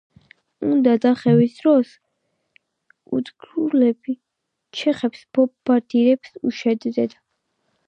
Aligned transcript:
უკან 0.67 0.95
დახევის 1.01 1.57
დროს 1.57 1.91
უნგრელები 3.19 4.17
ჩეხებს 4.81 5.23
ბომბარდირებს 5.39 6.37
უშენდნენ. 6.53 7.17